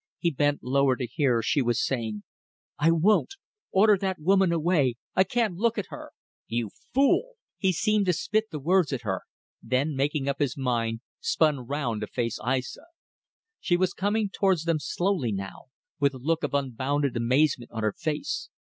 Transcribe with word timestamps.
He 0.17 0.31
bent 0.31 0.63
lower 0.63 0.95
to 0.95 1.05
hear. 1.05 1.43
She 1.43 1.61
was 1.61 1.79
saying 1.85 2.23
"I 2.79 2.89
won't. 2.89 3.35
Order 3.71 3.97
that 3.99 4.17
woman 4.17 4.51
away. 4.51 4.95
I 5.15 5.23
can't 5.23 5.53
look 5.57 5.77
at 5.77 5.89
her!" 5.89 6.09
"You 6.47 6.71
fool!" 6.91 7.33
He 7.59 7.71
seemed 7.71 8.07
to 8.07 8.13
spit 8.13 8.45
the 8.49 8.57
words 8.57 8.91
at 8.91 9.03
her, 9.03 9.21
then, 9.61 9.95
making 9.95 10.27
up 10.27 10.39
his 10.39 10.57
mind, 10.57 11.01
spun 11.19 11.67
round 11.67 12.01
to 12.01 12.07
face 12.07 12.39
Aissa. 12.43 12.85
She 13.59 13.77
was 13.77 13.93
coming 13.93 14.31
towards 14.31 14.63
them 14.63 14.79
slowly 14.79 15.31
now, 15.31 15.65
with 15.99 16.15
a 16.15 16.17
look 16.17 16.41
of 16.43 16.55
unbounded 16.55 17.15
amazement 17.15 17.69
on 17.69 17.83
her 17.83 17.93
face. 17.93 18.49